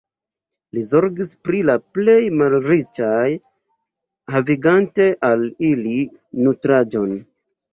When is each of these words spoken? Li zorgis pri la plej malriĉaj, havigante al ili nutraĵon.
Li 0.75 0.83
zorgis 0.93 1.33
pri 1.47 1.59
la 1.69 1.75
plej 1.97 2.15
malriĉaj, 2.39 3.27
havigante 4.37 5.07
al 5.31 5.47
ili 5.69 5.95
nutraĵon. 6.49 7.17